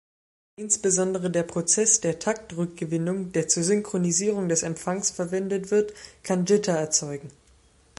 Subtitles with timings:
[0.55, 5.93] Insbesondere der Prozess der Taktrückgewinnung, der zur Synchronisierung des Empfangs verwendet wird,
[6.23, 7.29] kann Jitter erzeugen.